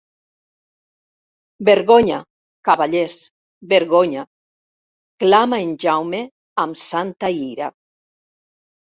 [1.67, 2.15] «Vergonya,
[2.69, 3.17] cavallers,
[3.73, 4.23] vergonya!»,
[5.25, 6.23] clama en Jaume
[6.63, 7.69] amb santa ira.